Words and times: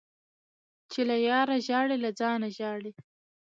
-چي 0.91 1.01
له 1.09 1.15
یاره 1.29 1.55
ژاړي 1.67 1.97
له 2.03 2.09
ځانه 2.19 2.47
ژاړي. 2.57 2.91